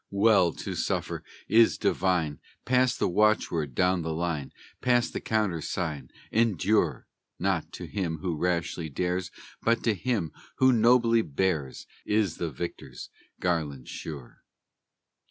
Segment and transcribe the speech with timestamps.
[0.09, 7.05] Well to suffer is divine; Pass the watchword down the line, Pass the countersign: "Endure."
[7.37, 9.29] Not to him who rashly dares,
[9.61, 13.09] But to him who nobly bears, Is the victor's
[13.39, 14.41] garland sure.